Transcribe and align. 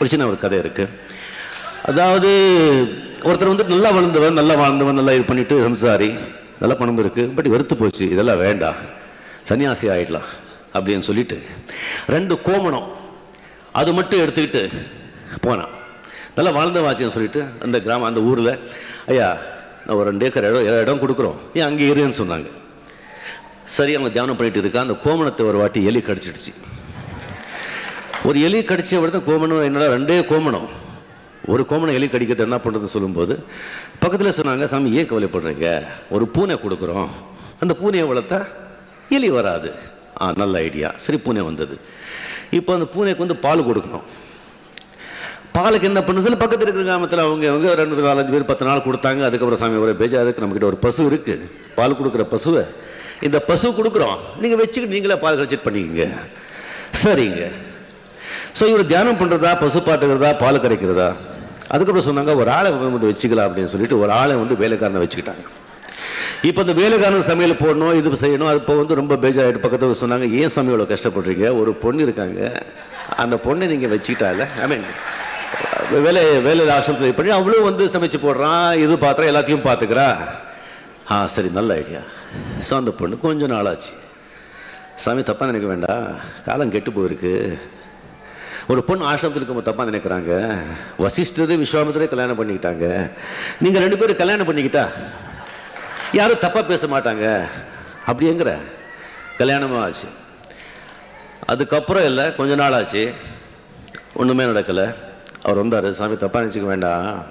ஒரு 0.00 0.08
சின்ன 0.10 0.26
ஒரு 0.30 0.38
கதை 0.42 0.58
இருக்கு. 0.64 0.84
அதாவது 1.90 2.30
ஒருத்தர் 3.28 3.52
வந்து 3.52 3.64
நல்லா 3.72 3.90
வளர்ந்தவன் 3.96 4.38
நல்லா 4.40 4.54
வாழ்ந்தவன் 4.62 4.98
நல்லா 5.00 5.14
இது 5.16 5.24
பண்ணிட்டு 5.30 5.56
சம்சாரி 5.66 6.10
நல்லா 6.60 6.74
பணம் 6.80 7.00
இருக்கு 7.02 7.22
பட் 7.36 7.48
வெறுத்து 7.54 7.74
போச்சு 7.80 8.04
இதெல்லாம் 8.14 8.40
வேண்டாம் 8.44 8.78
சன்னியாசி 9.48 9.86
ஆயிடலாம் 9.94 10.28
அப்படின்னு 10.76 11.06
சொல்லிட்டு 11.08 11.36
ரெண்டு 12.14 12.34
கோமணம் 12.46 12.88
அது 13.80 13.90
மட்டும் 13.98 14.22
எடுத்துக்கிட்டு 14.24 14.62
போனான். 15.46 15.72
நல்லா 16.36 16.52
வாழ்ந்தவாச்சுன்னு 16.58 17.14
சொல்லிட்டு 17.16 17.40
அந்த 17.64 17.76
கிராமம் 17.86 18.08
அந்த 18.10 18.20
ஊரில் 18.30 18.52
ஐயா 19.12 19.28
நான் 19.84 19.96
ஒரு 19.98 20.06
ரெண்டு 20.10 20.26
ஏக்கர் 20.28 20.48
இடம் 20.50 20.82
இடம் 20.84 21.02
கொடுக்குறோம் 21.02 21.38
ஏன் 21.58 21.66
அங்கே 21.68 21.90
இருன்னு 21.92 22.20
சொன்னாங்க. 22.22 22.48
சரி 23.76 23.92
அவங்க 23.96 24.10
தியானம் 24.16 24.38
பண்ணிட்டு 24.38 24.60
இருக்கா 24.62 24.84
அந்த 24.86 24.96
கோமணத்தை 25.04 25.44
ஒரு 25.50 25.58
வாட்டி 25.62 25.80
எலி 25.90 26.00
கடிச்சிடுச்சு. 26.08 26.52
ஒரு 28.26 28.38
எலி 28.46 28.60
கடிச்ச 28.60 29.00
விட 29.00 29.18
கோமணம் 29.26 29.64
என்னடா 29.68 29.86
ரெண்டே 29.94 30.16
கோமணம். 30.30 30.68
ஒரு 31.52 31.62
கோமணம் 31.70 31.96
எலி 31.98 32.06
கடிக்கிறது 32.06 32.46
என்ன 32.46 32.58
பண்ணுறது 32.64 32.88
சொல்லும்போது 32.94 33.34
பக்கத்தில் 34.02 34.36
சொன்னாங்க 34.38 34.64
சாமி 34.64 34.90
ஏன் 34.98 35.08
கவலைப்படுறீங்க? 35.10 35.68
ஒரு 36.14 36.24
பூனை 36.34 36.56
கொடுக்குறோம். 36.64 37.08
அந்த 37.62 37.76
பூனையை 37.80 38.06
வளர்த்தா 38.10 38.40
எலி 39.16 39.30
வராது. 39.30 39.70
ஆ 40.22 40.32
நல்ல 40.36 40.58
ஐடியா. 40.58 40.88
சரி 41.04 41.18
பூனை 41.26 41.42
வந்தது. 41.42 41.76
இப்போ 42.58 42.72
அந்த 42.76 42.86
பூனைக்கு 42.94 43.24
வந்து 43.24 43.36
பால் 43.44 43.66
கொடுக்கணும். 43.68 44.06
பாலுக்கு 45.56 45.88
என்ன 45.90 46.00
பண்ணு 46.02 46.24
சொல்லி 46.24 46.38
பக்கத்தில் 46.42 46.66
இருக்கிற 46.66 46.86
கிராமத்தில் 46.88 47.24
அவங்க 47.26 47.48
அவங்க 47.52 47.74
ரெண்டு 47.74 48.08
நாலஞ்சு 48.08 48.34
பேர் 48.34 48.50
பத்து 48.50 48.66
நாள் 48.70 48.84
கொடுத்தாங்க. 48.88 49.22
அதுக்கப்புறம் 49.28 49.62
சாமி 49.62 49.80
ஒரு 49.84 49.94
பேஜா 50.02 50.20
இருக்குது 50.24 50.44
நம்மக்கிட்ட 50.44 50.70
ஒரு 50.72 50.76
பசு 50.76 51.10
இருக்குது 51.10 51.46
பால் 51.78 51.98
கொடுக்குற 52.00 52.26
பசுவை 52.34 52.64
இந்த 53.28 53.38
பசு 53.38 53.70
கொடுக்குறோம். 53.78 54.18
நீங்கள் 54.42 54.60
வச்சுக்கிட்டு 54.62 54.94
நீங்களே 54.96 55.18
பால் 55.24 55.38
கழிச்சிட்டு 55.38 55.66
பண்ணிக்கோங்க. 55.68 56.06
சரிங்க. 57.04 57.46
ஸோ 58.56 58.64
இவர் 58.70 58.90
தியானம் 58.92 59.18
பண்ணுறதா 59.20 59.52
பசு 59.62 59.78
பாட்டுக்கிறதா 59.88 60.30
பால் 60.42 60.62
கரைக்கிறதா? 60.64 61.08
அதுக்கப்புறம் 61.72 62.08
சொன்னாங்க 62.08 62.34
ஒரு 62.40 62.50
ஆளை 62.56 62.68
வந்து 62.72 63.10
வச்சுக்கலாம் 63.10 63.48
அப்படின்னு 63.48 63.72
சொல்லிட்டு 63.74 64.00
ஒரு 64.02 64.12
ஆளை 64.20 64.34
வந்து 64.42 64.54
வேலைக்காரனை 64.62 65.00
வச்சுக்கிட்டாங்க. 65.04 65.44
இப்போ 66.48 66.60
இந்த 66.64 66.74
வேலைக்காரன் 66.80 67.28
சமையல் 67.30 67.60
போடணும் 67.62 67.96
இது 68.00 68.18
செய்யணும் 68.24 68.50
அது 68.50 68.60
இப்போ 68.62 68.74
வந்து 68.80 68.98
ரொம்ப 69.00 69.14
பேஜாயிட்டு 69.22 69.62
பக்கத்தில் 69.64 70.00
சொன்னாங்க 70.02 70.26
ஏன் 70.40 70.52
சாமி 70.54 70.70
இவ்வளோ 70.72 70.86
கஷ்டப்படுறீங்க? 70.92 71.46
ஒரு 71.60 71.70
பொண்ணு 71.84 72.04
இருக்காங்க. 72.06 72.40
அந்த 73.22 73.36
பொண்ணை 73.46 73.66
நீங்கள் 73.72 73.92
வச்சுக்கிட்டால 73.94 74.46
ஐ 74.64 74.68
மீன் 74.72 74.86
வேலை 76.06 76.22
வேலை 76.46 76.62
ஆசிரமத்தில் 76.76 77.16
பண்ணி 77.18 77.30
அவ்வளோ 77.38 77.62
வந்து 77.68 77.84
சமைச்சு 77.94 78.18
போடுறான் 78.26 78.66
இது 78.84 78.94
பாத்திரம் 79.04 79.30
எல்லாத்தையும் 79.30 79.66
பார்த்துக்கிறா 79.68 80.08
ஆ 81.12 81.18
சரி 81.34 81.50
நல்ல 81.58 81.76
ஐடியா. 81.82 82.00
ஸோ 82.66 82.72
அந்த 82.80 82.90
பொண்ணு 82.98 83.14
கொஞ்சம் 83.26 83.52
நாளாச்சு. 83.54 83.92
சாமி 85.04 85.22
தப்பாக 85.28 85.50
நினைக்க 85.50 85.68
வேண்டாம். 85.72 86.06
காலம் 86.46 86.72
கெட்டு 86.74 86.90
போயிருக்கு. 86.96 87.34
ஒரு 88.68 88.82
பொண்ணு 88.82 89.10
ஆசிரமத்தில் 89.10 89.38
இருக்கும்போது 89.38 89.70
தப்பாக 89.70 89.90
நினைக்கிறாங்க. 89.90 90.32
வசிஷ்டரு 90.98 91.54
விஸ்வாமித்திரே 91.62 92.08
கல்யாணம் 92.08 92.40
பண்ணிக்கிட்டாங்க. 92.40 93.10
நீங்கள் 93.60 93.80
ரெண்டு 93.80 93.98
பேரும் 93.98 94.16
கல்யாணம் 94.16 94.48
பண்ணிக்கிட்டா 94.48 94.88
யாரும் 96.12 96.42
தப்பாக 96.42 96.66
பேச 96.66 96.86
மாட்டாங்க. 96.86 97.46
அப்படிங்கிற 98.06 98.56
கல்யாணமாக 99.38 99.80
ஆச்சு. 99.80 100.08
அதுக்கப்புறம் 101.46 102.04
இல்லை 102.04 102.34
கொஞ்ச 102.36 102.54
நாள் 102.54 102.72
ஆச்சு. 102.72 103.12
ஒன்றுமே 104.14 104.44
நடக்கலை. 104.44 104.94
அவர் 105.42 105.60
வந்தார் 105.62 105.92
சாமி 105.92 106.14
தப்பாக 106.14 106.42
நினச்சிக்க 106.44 106.70
வேண்டாம். 106.72 107.24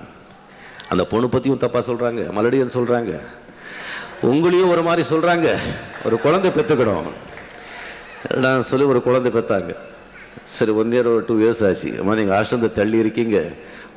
அந்த 0.90 1.04
பொண்ணு 1.04 1.30
பற்றியும் 1.30 1.60
தப்பாக 1.60 1.84
சொல்கிறாங்க 1.90 2.22
மலடியன் 2.32 2.76
சொல்கிறாங்க 2.76 3.14
உங்களையும் 4.22 4.70
ஒரு 4.70 4.82
மாதிரி 4.82 5.04
சொல்கிறாங்க 5.10 5.48
ஒரு 6.06 6.16
குழந்தை 6.26 6.52
பெற்றுக்கணும் 6.52 7.08
நான் 8.36 8.68
சொல்லி 8.70 8.86
ஒரு 8.86 9.02
குழந்தை 9.08 9.32
பெற்றாங்க 9.32 9.74
சரி 10.56 10.72
ஒன் 10.82 10.94
இயர் 10.96 11.10
ஒரு 11.14 11.24
டூ 11.30 11.36
இயர்ஸ் 11.44 11.64
ஆச்சு. 11.70 11.90
அம்மா 12.02 12.14
நீங்கள் 12.20 12.36
ஆசிரமத்தை 12.38 12.70
தள்ளி 12.80 12.98
இருக்கீங்க. 13.04 13.38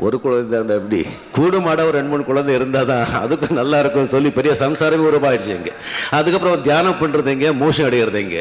ஒரு 0.07 0.17
குழந்தை 0.25 0.55
இருந்தால் 0.59 0.79
எப்படி? 0.81 1.01
கூடுமாட 1.37 1.81
ஒரு 1.89 1.97
ரெண்டு 1.99 2.11
மூணு 2.13 2.25
குழந்தை 2.29 2.53
இருந்தால் 2.59 2.89
தான் 2.91 3.05
அதுக்கும் 3.23 3.59
நல்லா 3.61 3.79
இருக்கும்னு 3.83 4.13
சொல்லி 4.15 4.31
பெரிய 4.39 4.53
சம்சாரமே 4.63 5.09
உருவாயிடுச்சு 5.11 5.53
இங்கே. 5.59 5.73
அதுக்கப்புறம் 6.19 6.65
தியானம் 6.69 7.01
பண்ணுறதுங்க 7.03 7.51
மோஷம் 7.63 7.89
அடையிறதுங்க 7.89 8.39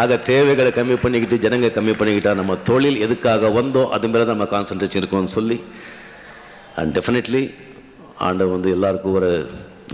ஆக 0.00 0.16
தேவைகளை 0.30 0.70
கம்மி 0.76 0.96
பண்ணிக்கிட்டு 1.04 1.36
ஜனங்க 1.44 1.68
கம்மி 1.76 1.94
பண்ணிக்கிட்டா 2.00 2.32
நம்ம 2.40 2.56
தொழில் 2.68 3.02
எதுக்காக 3.06 3.48
வந்தோம் 3.58 3.90
அது 3.96 4.08
மேலே 4.12 4.26
நம்ம 4.32 4.44
கான்சன்ட்ரேஷன் 4.52 5.02
இருக்கோம்னு 5.02 5.32
சொல்லி. 5.38 5.58
அண்ட் 6.80 6.94
டெஃபினெட்லி 6.98 7.42
ஆண்டவர் 8.28 8.54
வந்து 8.56 8.70
எல்லாருக்கும் 8.76 9.16
ஒரு 9.20 9.30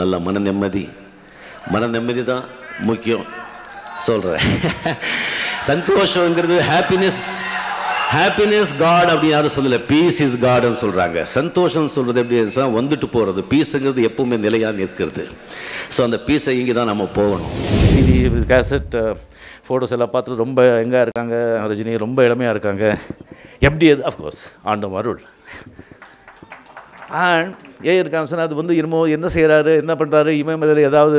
நல்ல 0.01 0.19
மன 0.27 0.43
நிம்மதி. 0.49 0.85
மன 1.75 1.87
நிம்மதி 1.97 2.25
தான் 2.33 2.45
முக்கியம். 2.91 3.27
சொல்கிறேன் 4.07 4.45
சந்தோஷங்கிறது 5.69 6.57
ஹாப்பினஸ் 6.71 7.23
ஹாப்பினஸ் 8.15 8.73
காட் 8.83 9.11
அப்படின்னு 9.13 9.35
யாரும் 9.37 9.55
சொல்லல. 9.55 9.79
பீஸ் 9.91 10.19
இஸ் 10.25 10.37
காட்னு 10.45 10.79
சொல்கிறாங்க 10.83 11.19
சந்தோஷம் 11.37 11.89
சொல்கிறது 11.95 12.21
எப்படி 12.23 12.37
சொன்னால் 12.57 12.77
வந்துட்டு 12.79 13.07
போகிறது 13.15 13.41
பீஸுங்கிறது 13.53 14.01
எப்பவுமே 14.09 14.37
நிலையாக 14.47 14.79
நிற்கிறது. 14.81 15.25
ஸோ 15.95 16.01
அந்த 16.07 16.19
பீஸை 16.27 16.55
இங்கே 16.61 16.75
தான் 16.79 16.91
நம்ம 16.93 17.07
போகணும் 17.19 17.53
சிடி 17.93 18.17
கேசட் 18.53 18.95
ஃபோட்டோஸ் 19.67 19.95
எல்லாம் 19.97 20.13
பார்த்துட்டு 20.15 20.43
ரொம்ப 20.45 20.61
எங்கே 20.85 21.01
இருக்காங்க? 21.05 21.37
ரஜினி 21.71 21.95
ரொம்ப 22.07 22.19
இளமையாக 22.29 22.55
இருக்காங்க. 22.57 22.85
எப்படி 23.69 23.87
அது? 23.95 24.03
Of course 24.11 24.43
ஆண்டம் 24.71 24.97
Arul. 25.01 25.21
அண்ட் 27.27 27.55
ஏன் 27.91 28.01
இருக்காங்க 28.03 28.29
சொன்னால் 28.31 28.49
அது 28.49 28.61
வந்து 28.63 28.75
இருமோ 28.81 29.01
என்ன 29.17 29.27
செய்கிறாரு 29.37 29.73
என்ன 29.83 29.93
பண்ணுறாரு 30.01 30.31
இமயமலையில் 30.43 30.89
ஏதாவது 30.91 31.19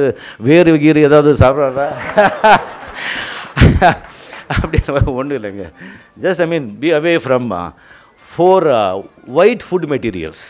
வேறு 0.50 0.78
கீறு 0.84 1.08
ஏதாவது 1.10 1.32
சாப்பிட்றாரா? 1.44 1.88
அப்படி 4.50 4.80
ஒன்றும் 5.14 5.38
இல்லைங்க. 5.40 5.66
Just 6.24 6.42
I 6.42 6.48
mean 6.48 6.68
be 6.80 6.90
away 6.98 7.14
from 7.26 7.48
four 8.30 8.66
white 9.42 9.66
food 9.68 9.88
materials 9.94 10.44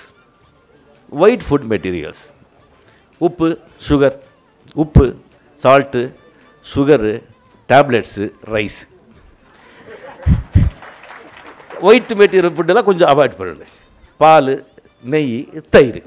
white 1.11 1.45
food 1.47 1.67
materials 1.73 2.21
உப்பு 3.21 3.49
சுகர் 3.87 4.17
உப்பு 4.75 5.05
salt 5.59 6.01
sugar 6.65 7.13
tablets 7.69 8.25
rice 8.55 8.79
white 11.89 12.13
material 12.21 12.55
ஃபுட்டெல்லாம் 12.55 12.89
கொஞ்சம் 12.89 13.09
அவாய்ட் 13.13 13.37
பண்ணணும். 13.39 13.73
பால் 14.19 14.53
நெய் 15.05 15.33
தயிர். 15.75 15.99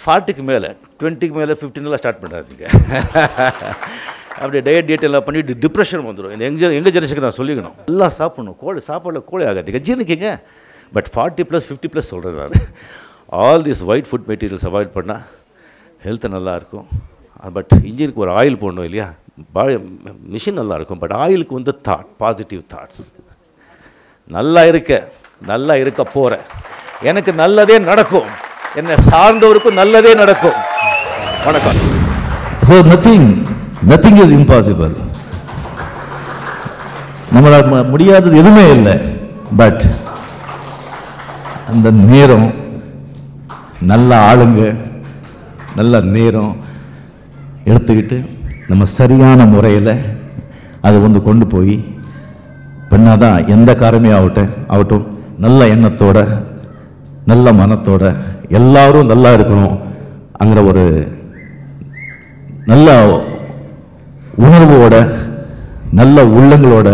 ஃபார்ட்டிக்கு 0.00 0.42
மேலே 0.48 0.68
டுவெண்ட்டிக்கு 1.00 1.36
மேலே 1.38 1.54
ஃபிஃப்டின்லாம் 1.60 2.00
ஸ்டார்ட் 2.02 2.22
பண்ணுறாதீங்க 2.22 2.66
அப்படியே 4.42 4.62
டயட் 4.66 4.88
டேட் 4.90 5.06
எல்லாம் 5.08 5.24
பண்ணிட்டு 5.26 5.54
டிப்ரெஷன் 5.64 6.04
வந்துடும் 6.08 6.32
இந்த 6.34 6.44
எங்கள் 6.50 6.74
எங்கள் 6.78 6.94
ஜெனரேஷனுக்கு 6.94 7.26
நான் 7.26 7.38
சொல்லிக்கணும். 7.38 7.76
எல்லாம் 7.92 8.14
சாப்பிடணும். 8.18 8.56
கோழி 8.62 8.80
சாப்பாடில் 8.90 9.28
கோழி 9.30 9.44
ஆகாது. 9.50 9.78
ஜீரணிக்கிங்க 9.88 10.30
but 10.96 11.08
forty 11.14 11.44
plus 11.50 11.66
fifty 11.68 11.88
plus 11.92 12.10
சொல்கிறேன் 12.12 12.38
நான். 12.42 12.68
All 13.46 13.64
this 13.68 13.82
white 13.90 14.08
food 14.10 14.26
materials 14.30 14.66
avoid 14.70 14.92
பண்ணால் 14.98 15.24
ஹெல்த்து 16.06 16.30
நல்லாயிருக்கும் 16.36 16.88
பட் 17.56 17.72
இன்ஜினுக்கு 17.90 18.22
ஒரு 18.24 18.32
ஆயில் 18.40 18.58
போடணும் 18.62 18.86
இல்லையா? 18.88 19.08
மிஷின் 20.34 20.58
நல்லாயிருக்கும் 20.60 21.00
பட் 21.02 21.14
ஆயிலுக்கு 21.22 21.58
வந்து 21.58 21.72
தாட் 21.88 22.10
பாசிட்டிவ் 22.22 22.62
தாட்ஸ் 22.72 23.04
நல்லா 24.36 24.62
இருக்க 24.72 24.92
நல்லா 25.52 25.74
இருக்க 25.82 26.02
போகிறேன் 26.16 26.44
எனக்கு 27.10 27.32
நல்லதே 27.42 27.76
நடக்கும். 27.90 28.28
என்னை 28.80 28.96
சார்ந்தவருக்கும் 29.10 29.78
நல்லதே 29.82 30.12
நடக்கும். 30.22 30.58
வணக்கம். 31.46 31.80
So 32.68 32.74
nothing 32.90 33.28
nothing 33.88 34.22
is 34.22 34.32
impossible 34.32 34.92
நம்மளால் 37.34 37.70
ம- 37.72 37.88
முடியாதது 37.88 38.36
எதுவுமே 38.36 38.70
இல்லை. 38.70 38.94
பட் 39.56 39.82
அந்த 41.68 41.90
நேரம் 41.90 42.48
நல்ல 43.80 44.34
ஆளுங்க 44.34 44.62
நல்ல 45.76 46.00
நேரம் 46.00 46.56
எடுத்துக்கிட்டு 47.64 48.28
நம்ம 48.68 48.84
சரியான 48.84 49.46
முறையில் 49.46 49.92
அதை 50.80 50.98
வந்து 50.98 51.22
கொண்டு 51.22 51.46
போய் 51.46 51.74
பண்ணாதான் 52.90 53.48
எந்த 53.48 53.72
காரியமே 53.72 54.14
ஆகட்டும் 54.14 54.50
ஆகட்டும். 54.68 55.18
நல்ல 55.38 55.66
எண்ணத்தோட 55.66 56.18
நல்ல 57.24 57.52
மனத்தோட 57.52 58.04
எல்லாரும் 58.48 59.06
நல்லா 59.06 59.34
இருக்கணும் 59.34 59.76
அங்கிற 60.40 60.66
ஒரு 60.66 60.84
நல்ல 62.64 62.88
நல்ல 66.14 66.30
உள்ளங்களோட 66.38 66.88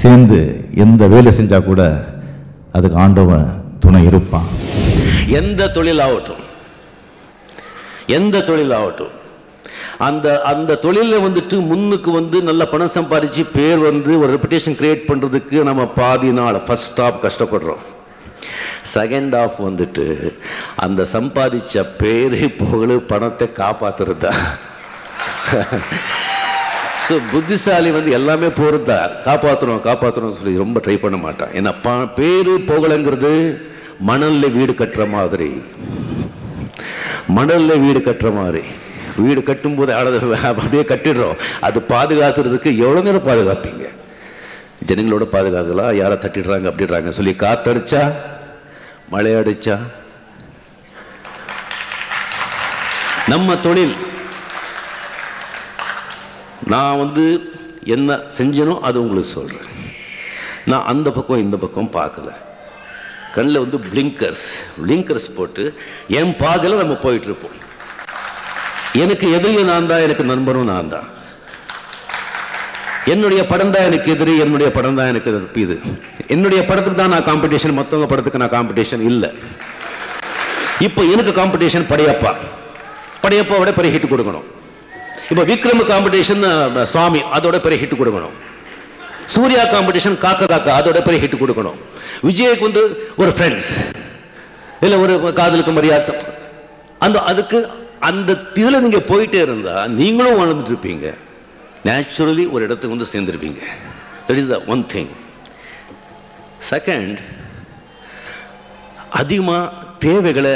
சேர்ந்து 0.00 0.38
எந்த 0.84 1.02
வேலை 1.12 1.30
செஞ்சா 1.36 1.58
கூட 1.64 1.82
அதுக்கு 2.76 2.96
ஆண்டவன் 3.04 3.46
துணை 3.82 4.00
இருப்பான். 4.08 4.48
எந்த 5.38 5.68
தொழில் 5.76 6.02
ஆகட்டும் 6.06 6.42
எந்த 8.16 8.42
தொழில் 8.48 8.74
ஆகட்டும் 8.78 9.14
அந்த 10.08 10.26
அந்த 10.50 10.76
தொழிலில் 10.84 11.24
வந்துட்டு 11.26 11.56
முன்னுக்கு 11.70 12.12
வந்து 12.18 12.36
நல்ல 12.48 12.64
பணம் 12.72 12.94
சம்பாதிச்சு 12.96 13.44
பேர் 13.56 13.80
வந்து 13.88 14.12
ஒரு 14.22 14.30
ரெப்புடேஷன் 14.36 14.78
கிரியேட் 14.80 15.08
பண்ணுறதுக்கு 15.10 15.56
நம்ம 15.68 15.86
பாதி 16.00 16.32
நாள் 16.40 16.64
ஃபர்ஸ்ட் 16.66 17.00
ஆஃப் 17.06 17.22
கஷ்டப்படுறோம். 17.26 17.84
செகண்ட் 18.96 19.36
ஆஃப் 19.42 19.58
வந்துட்டு 19.68 20.06
அந்த 20.86 21.06
சம்பாதிச்ச 21.16 21.86
பேரு 22.02 22.42
புகழ் 22.60 23.08
பணத்தை 23.12 23.48
காப்பாத்துறது 23.62 24.20
தான் 24.26 24.42
ஸோ 27.10 27.16
புத்திசாலி 27.30 27.90
வந்து 27.96 28.10
எல்லாமே 28.16 28.48
போகிறதா 28.58 28.98
காப்பாற்றணும் 29.26 29.86
காப்பாற்றணும் 29.86 30.36
சொல்லி 30.40 30.52
ரொம்ப 30.62 30.80
ட்ரை 30.84 30.94
பண்ண 31.04 31.16
மாட்டான். 31.24 31.52
ஏன்னா 31.58 31.70
பா 31.84 31.94
பேரு 32.18 32.52
புகழங்கிறது 32.68 33.32
மணல்ல 34.08 34.50
வீடு 34.56 34.72
கட்டுற 34.80 35.04
மாதிரி. 35.14 35.48
மணல்ல 37.36 37.78
வீடு 37.84 38.00
கட்டுற 38.08 38.30
மாதிரி. 38.40 38.62
வீடு 39.22 39.40
கட்டும்போது 39.48 39.92
அழகு 40.00 40.18
அப்படியே 40.50 40.82
கட்டிடுறோம். 40.90 41.40
அது 41.68 41.78
பாதுகாத்துறதுக்கு 41.92 42.70
எவ்வளோ 42.84 43.02
நேரம் 43.06 43.26
பாதுகாப்பீங்க? 43.30 43.86
ஜனங்களோட 44.90 45.26
பாதுகாக்கலாம் 45.34 45.98
யாரை 46.00 46.18
தட்டிடுறாங்க 46.24 46.68
அப்படின்றாங்க 46.70 47.16
சொல்லி 47.18 47.34
காத்தடிச்சா? 47.44 48.02
மழை 49.14 49.32
அடிச்சா 49.40 49.78
நம்ம 53.32 53.56
தொழில். 53.66 53.96
நான் 56.72 57.00
வந்து 57.02 57.24
என்ன 57.94 58.18
செஞ்சனோ 58.38 58.74
அது 58.88 58.96
உங்களுக்கு 59.04 59.34
சொல்கிறேன் 59.38 59.68
நான் 60.70 60.88
அந்த 60.92 61.08
பக்கம் 61.16 61.42
இந்த 61.44 61.56
பக்கம் 61.62 61.94
பார்க்கல. 61.98 62.30
கண்ணில் 63.34 63.62
வந்து 63.62 63.78
பிளிங்கர்ஸ் 63.90 64.44
பிளிங்கர்ஸ் 64.82 65.28
போட்டு 65.38 65.64
என் 66.20 66.34
பாதையில் 66.42 66.80
நம்ம 66.82 66.96
போயிட்டுருப்போம். 67.04 67.56
எனக்கு 69.02 69.26
எதிரியும் 69.36 69.70
நான் 69.72 69.90
தான் 69.90 70.04
எனக்கு 70.06 70.24
நண்பரும் 70.32 70.70
நான் 70.72 70.92
தான். 70.94 71.08
என்னுடைய 73.12 73.42
படம் 73.50 73.74
தான் 73.74 73.86
எனக்கு 73.88 74.08
எதிரி 74.14 74.32
என்னுடைய 74.44 74.68
படம் 74.78 74.98
தான் 74.98 75.10
எனக்கு 75.12 75.30
இது. 75.64 75.76
என்னுடைய 76.34 76.60
படத்துக்கு 76.70 77.00
தான் 77.02 77.14
நான் 77.14 77.28
காம்படிஷன் 77.28 77.78
மற்றவங்க 77.78 78.08
படத்துக்கு 78.12 78.42
நான் 78.42 78.56
காம்படிஷன் 78.56 79.04
இல்லை. 79.10 79.30
இப்போ 80.86 81.00
எனக்கு 81.14 81.32
காம்படிஷன் 81.40 81.90
படையப்பா. 81.92 82.32
படையப்பாவோட 83.24 83.70
பெரிய 83.78 83.92
ஹிட் 83.94 84.12
கொடுக்கணும். 84.12 84.48
இப்போ 85.30 85.42
விக்ரம் 85.50 85.82
காம்படிஷன் 85.90 86.44
சுவாமி 86.92 87.20
அதோட 87.36 87.56
பெரிய 87.64 87.78
ஹிட் 87.82 88.00
கொடுக்கணும். 88.00 88.36
சூர்யா 89.34 89.62
காம்படிஷன் 89.74 90.16
காக்க 90.24 90.48
காக்கா 90.52 90.70
அதோட 90.80 90.98
பெரிய 91.06 91.18
ஹிட் 91.24 91.42
கொடுக்கணும். 91.42 91.76
விஜய்க்கு 92.28 92.66
வந்து 92.68 92.82
ஒரு 93.22 93.30
ஃப்ரெண்ட்ஸ் 93.36 93.70
இல்லை 94.84 94.96
ஒரு 95.04 95.14
காதலுக்கு 95.40 95.72
மரியாதை 95.76 96.14
அந்த 97.06 97.18
அதுக்கு 97.30 97.58
அந்த 98.08 98.30
இதில் 98.60 98.82
நீங்கள் 98.84 99.08
போயிட்டே 99.10 99.40
இருந்தால் 99.46 99.92
நீங்களும் 100.00 100.38
வாழ்ந்துட்டு 100.40 100.72
இருப்பீங்க. 100.72 101.06
நேச்சுரலி 101.88 102.44
ஒரு 102.54 102.62
இடத்துக்கு 102.66 102.94
வந்து 102.94 103.10
சேர்ந்துருப்பீங்க. 103.12 103.60
That 104.26 104.40
is 104.42 104.50
the 104.54 104.58
one 104.72 104.82
thing 104.94 105.12
second 106.72 107.18
அதிகமாக 109.20 109.86
தேவைகளை 110.06 110.54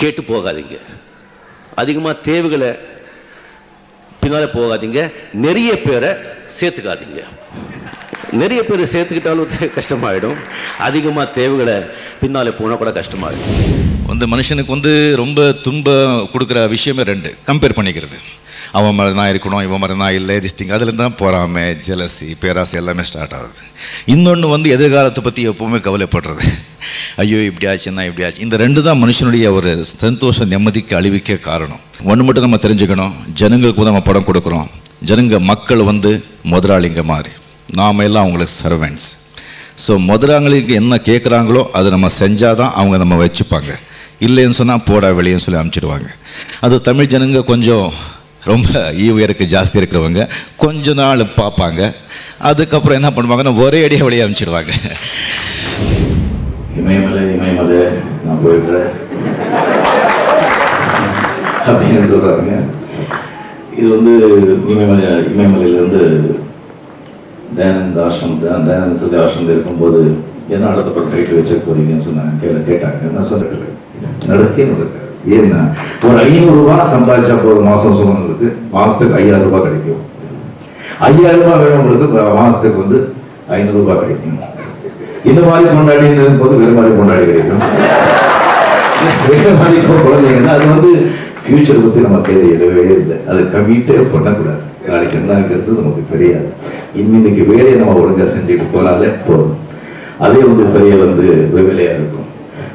கேட்டு 0.00 0.22
போகாதீங்க. 0.30 0.78
அதிகமாக 1.74 2.18
தேவைகளை 2.18 2.76
பின்னால் 4.20 4.52
போகாதீங்க. 4.52 5.12
நிறைய 5.32 5.82
பேரை 5.82 6.10
சேர்த்துக்காதீங்க. 6.60 7.22
நிறைய 8.32 8.64
பேர் 8.64 8.82
சேர்த்துக்கிட்டாலும் 8.82 9.46
கஷ்டமாயிடும். 9.60 10.34
அதிகமாக 10.78 11.30
தேவைகளை 11.30 11.82
பின்னாலே 12.20 12.50
போனால் 12.50 12.76
கூட 12.76 12.90
கஷ்டமாயிடும். 12.90 13.66
வந்து 14.06 14.26
மனுஷனுக்கு 14.26 14.66
வந்து 14.66 15.14
ரொம்ப 15.16 15.52
துன்பம் 15.52 16.28
கொடுக்குற 16.32 16.68
விஷயமே 16.68 17.02
ரெண்டு. 17.02 17.34
கம்பேர் 17.46 17.78
பண்ணிக்கிறது. 17.78 18.18
அவன் 18.76 18.96
மாதிரி 18.98 19.14
தான் 19.18 19.30
இருக்கணும் 19.32 19.62
இவன் 19.66 19.80
மாதிரி 19.82 19.96
தான் 20.02 20.14
இல்லை 20.18 20.36
திஸ் 20.44 20.56
திங் 20.58 20.72
அதில் 20.76 21.00
தான் 21.02 21.16
போறாமை 21.20 21.64
ஜெலசி 21.86 22.28
பேராசை 22.42 22.76
எல்லாமே 22.80 23.04
ஸ்டார்ட் 23.10 23.34
ஆகுது. 23.38 23.62
இன்னொன்று 24.14 24.48
வந்து 24.54 24.68
எதிர்காலத்தை 24.76 25.22
பற்றி 25.26 25.42
எப்போவுமே 25.50 25.78
கவலைப்படுறது. 25.86 26.44
ஐயோ 27.22 27.38
இப்படி 27.50 27.66
ஆச்சுன்னா 27.72 28.04
இப்படி 28.08 28.24
ஆச்சு. 28.26 28.44
இந்த 28.46 28.56
ரெண்டு 28.64 28.80
தான் 28.88 29.00
மனுஷனுடைய 29.04 29.46
ஒரு 29.58 29.70
சந்தோஷ 30.04 30.46
நிம்மதிக்கு 30.52 30.94
அழிவிக்க 31.00 31.38
காரணம். 31.48 31.80
ஒன்று 32.10 32.26
மட்டும் 32.26 32.46
நம்ம 32.46 32.60
தெரிஞ்சுக்கணும் 32.66 33.14
ஜனங்களுக்கு 33.42 33.88
நம்ம 33.90 34.02
படம் 34.10 34.28
கொடுக்குறோம். 34.28 34.68
ஜனங்க 35.10 35.38
மக்கள் 35.52 35.82
வந்து 35.90 36.12
முதலாளிங்க 36.52 37.02
மாதிரி. 37.12 37.32
நாம 37.80 38.04
எல்லாம் 38.08 38.24
அவங்களுக்கு 38.26 38.58
சர்வெண்ட்ஸ் 38.64 39.08
ஸோ 39.82 39.92
முதலாளிக்கு 40.10 40.72
என்ன 40.82 40.94
கேட்குறாங்களோ 41.08 41.60
அதை 41.78 41.88
நம்ம 41.94 42.08
செஞ்சால் 42.20 42.56
தான் 42.60 42.72
அவங்க 42.78 42.96
நம்ம 43.02 43.16
வச்சுப்பாங்க. 43.24 43.72
இல்லைன்னு 44.26 44.56
சொன்னால் 44.58 44.86
போடா 44.88 45.08
வெளியேன்னு 45.18 45.44
சொல்லி 45.44 45.60
அனுப்பிச்சிடுவாங்க 45.60 46.08
அது 46.66 46.76
தமிழ் 46.88 47.10
ஜனங்க 47.12 47.40
கொஞ்சம் 47.50 47.86
ரொம்ப 48.52 48.68
ஈ 49.04 49.06
உயருக்கு 49.16 49.44
ஜாஸ்தி 49.54 49.80
இருக்கிறவங்க 49.80 50.22
கொஞ்ச 50.64 50.94
நாள் 51.00 51.22
பார்ப்பாங்க. 51.40 51.80
அதுக்கப்புறம் 52.50 52.98
என்ன 53.00 53.10
பண்ணுவாங்கன்னா 53.16 53.54
ஒரே 53.64 53.78
அடியாக 53.86 54.06
வெளியே 54.06 54.24
அனுப்பிச்சிடுவாங்க. 54.24 54.72
இமயமலை 56.80 57.22
இமயமலை 57.36 57.80
நான் 58.26 58.42
போயிடுறேன். 58.44 58.90
அப்படின்னு 61.68 62.10
சொல்கிறாங்க 62.12 62.52
இது 63.78 63.88
வந்து 63.96 64.12
இமயமலை 64.72 65.08
இமயமலையிலேருந்து 65.32 66.04
தயானந்த 67.58 67.98
ஆசிரமம் 68.06 68.40
தயானந்த 68.68 68.96
சதி 69.02 69.16
ஆசிரமத்தில் 69.22 69.54
இருக்கும்போது 69.56 70.00
என்ன 70.54 70.68
அடுத்த 70.70 70.90
படம் 70.90 71.12
டைட்டில் 71.12 71.38
வச்சிருக்க 71.38 71.64
போறீங்கன்னு 71.68 72.06
சொன்னாங்க 72.08 72.62
கேட்டாங்க. 72.68 73.00
என்ன 73.10 73.26
சொல்லிட்டு 73.32 73.76
நடக்கே 74.28 74.66
நடக்காது. 74.72 75.06
ஏன்னா 75.36 75.60
ஒரு 76.06 76.16
ஐநூறு 76.24 76.58
ரூபாய் 76.58 76.92
சம்பாதிச்சா 76.94 77.36
போதும் 77.44 77.68
மாசம் 77.70 77.96
சொன்னவங்களுக்கு 77.98 78.48
மாசத்துக்கு 78.76 79.18
ஐயாயிரம் 79.20 79.46
ரூபாய் 79.46 79.64
கிடைக்கும். 79.66 80.02
ஐயாயிரம் 81.08 81.44
ரூபாய் 81.44 81.62
வேணும்ங்கிறது 81.64 82.06
மாசத்துக்கு 82.40 82.82
வந்து 82.84 83.00
ஐநூறு 83.56 83.78
ரூபாய் 83.80 84.00
கிடைக்கும். 84.02 84.38
இந்த 85.28 85.40
மாதிரி 85.48 85.68
கொண்டாடி 85.76 86.06
போது 86.42 86.54
வேறு 86.60 86.76
மாதிரி 86.78 86.94
கொண்டாடி 86.98 87.24
கிடைக்கும். 87.30 87.64
வேறு 89.30 89.50
மாதிரி 89.60 89.76
இப்போ 89.80 89.94
குழந்தைங்கன்னா 90.06 90.54
அது 90.56 90.66
வந்து 90.74 90.90
ஃபியூச்சர் 91.42 91.82
பற்றி 91.82 92.00
நம்ம 92.06 92.18
தேவை 92.28 92.82
இல்லை. 93.02 93.16
அது 93.30 93.40
கம்மிட்டே 93.52 93.94
பண்ணக்கூடாது. 94.14 94.62
நாளைக்கு 94.88 95.16
என்ன 95.18 95.36
இருக்கிறது 95.38 95.80
நமக்கு 95.80 96.02
தெரியாது. 96.12 96.48
இன்னைக்கு 97.00 97.42
வேலையை 97.50 97.74
நம்ம 97.80 97.96
ஒழுங்கா 98.00 98.26
செஞ்சுட்டு 98.34 98.66
போனாலே 98.74 99.10
போதும். 99.26 99.56
அதே 100.24 100.40
வந்து 100.48 100.64
பெரிய 100.74 100.92
வந்து 101.04 101.26
வெவ்வேலையா 101.54 101.92
இருக்கும். 101.98 102.27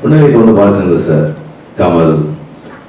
உடனே 0.04 0.18
இப்போ 0.28 0.40
வந்து 0.42 0.56
பாலச்சந்திர 0.60 1.02
சார் 1.08 1.28
கமல் 1.78 2.14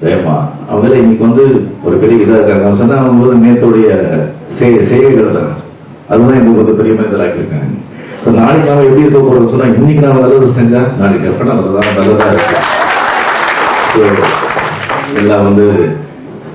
ரேமா. 0.05 0.37
அவங்க 0.71 0.95
இன்னைக்கு 1.03 1.25
வந்து 1.27 1.45
ஒரு 1.87 1.97
பெரிய 2.03 2.25
இதாக 2.25 2.39
இருக்காங்க. 2.39 2.63
சொன்னால் 2.63 2.81
சொன்னா 2.81 2.97
அவங்க 3.03 3.21
வந்து 3.25 3.45
நேத்துடைய 3.45 3.89
செய்கைகள் 4.89 5.37
தான். 5.37 5.53
அதுதான் 6.11 6.39
எனக்கு 6.39 6.63
வந்து 6.63 6.79
பெரிய 6.81 6.95
மனிதர் 7.01 7.25
ஆக்கியிருக்காங்க 7.27 7.71
So, 8.19 8.31
நாளைக்கு 8.37 8.69
நாம 8.69 8.85
எப்படி 8.89 9.03
இருக்க 9.05 9.19
போகிறோம் 9.21 9.51
சொன்னா 9.53 9.67
இன்னைக்கு 9.73 10.03
நாம 10.05 10.21
நல்லது 10.23 10.47
செஞ்சா 10.59 10.81
நாளைக்கு 10.99 11.25
டெஃபனா 11.25 11.55
நல்லதான் 11.57 11.97
நல்லதா 11.99 12.27
இருக்கும் 12.31 12.63
எல்லாம் 15.21 15.45
வந்து 15.49 15.65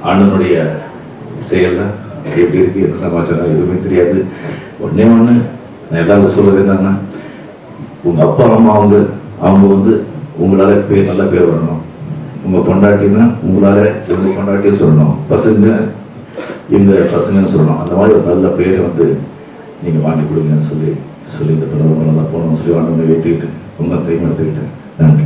அண்ணனுடைய 0.09 0.55
செயல் 1.49 1.77
தான் 1.81 1.91
எப்படி 2.33 2.61
இருக்கு 2.61 2.79
என்ன 2.85 2.97
சமாச்சாரம் 3.03 3.51
எதுவுமே 3.51 3.77
தெரியாது. 3.85 4.17
ஒன்னே 4.85 5.05
ஒண்ணு 5.13 5.35
நான் 5.89 6.01
எல்லாரும் 6.03 6.33
சொல்றது 6.37 6.63
என்னன்னா 6.63 6.93
உங்க 8.03 8.19
அப்பா 8.27 8.47
அம்மா 8.55 8.73
அவங்க 8.77 8.95
அவங்க 9.45 9.65
வந்து 9.75 9.93
உங்களால 10.43 10.73
பேர் 10.89 11.09
நல்ல 11.09 11.23
பேர் 11.31 11.49
வரணும். 11.51 11.81
உங்க 12.45 12.57
பொண்டாட்டின்னா 12.67 13.23
உங்களால 13.47 13.77
இவங்க 14.09 14.29
பொண்டாட்டியும் 14.37 14.81
சொல்லணும். 14.81 15.15
பசங்க 15.31 15.67
இந்த 16.77 16.91
பசங்கன்னு 17.13 17.53
சொல்லணும். 17.53 17.81
அந்த 17.83 17.93
மாதிரி 17.95 18.15
ஒரு 18.17 18.27
நல்ல 18.31 18.47
பேரை 18.59 18.77
வந்து 18.87 19.05
நீங்க 19.83 19.99
வாங்கி 20.05 20.23
கொடுங்கன்னு 20.29 20.69
சொல்லி 20.69 20.91
சொல்லி 21.35 21.53
இந்த 21.53 21.65
படம் 21.71 22.07
நல்லா 22.09 22.23
போகணும்னு 22.31 22.59
சொல்லி 22.59 22.75
வாங்க 22.75 23.03
வைத்துக்கிட்டு 23.09 23.47
உங்க 23.81 23.95
டைம் 24.05 24.25
எடுத்துக்கிட்டேன் 24.27 24.71
நன்றி. 24.99 25.25